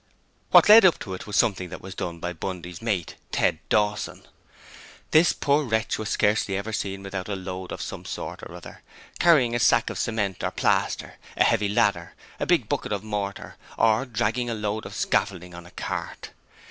What 0.49 0.67
led 0.67 0.83
up 0.83 0.97
to 1.01 1.13
it 1.13 1.27
was 1.27 1.35
something 1.35 1.69
that 1.69 1.79
was 1.79 1.93
done 1.93 2.17
by 2.17 2.33
Bundy's 2.33 2.81
mate, 2.81 3.17
Ted 3.31 3.59
Dawson. 3.69 4.23
This 5.11 5.31
poor 5.31 5.63
wretch 5.63 5.99
was 5.99 6.09
scarcely 6.09 6.57
ever 6.57 6.73
seen 6.73 7.03
without 7.03 7.29
a 7.29 7.35
load 7.35 7.71
of 7.71 7.83
some 7.83 8.05
sort 8.05 8.41
or 8.41 8.55
other: 8.55 8.81
carrying 9.19 9.53
a 9.53 9.59
sack 9.59 9.91
of 9.91 9.99
cement 9.99 10.43
or 10.43 10.49
plaster, 10.49 11.17
a 11.37 11.43
heavy 11.43 11.69
ladder, 11.69 12.15
a 12.39 12.47
big 12.47 12.67
bucket 12.67 12.91
of 12.91 13.03
mortar, 13.03 13.57
or 13.77 14.07
dragging 14.07 14.49
a 14.49 14.55
load 14.55 14.87
of 14.87 14.95
scaffolding 14.95 15.53
on 15.53 15.67
a 15.67 15.71
cart. 15.71 16.31